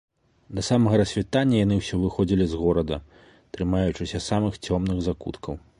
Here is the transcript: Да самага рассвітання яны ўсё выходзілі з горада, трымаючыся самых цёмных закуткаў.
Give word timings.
Да 0.59 0.61
самага 0.67 0.95
рассвітання 1.01 1.59
яны 1.65 1.75
ўсё 1.81 1.99
выходзілі 2.05 2.45
з 2.53 2.61
горада, 2.65 3.01
трымаючыся 3.57 4.25
самых 4.31 4.61
цёмных 4.69 5.09
закуткаў. 5.13 5.67